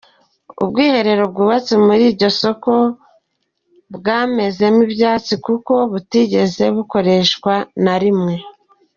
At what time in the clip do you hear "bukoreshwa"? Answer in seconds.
6.75-7.53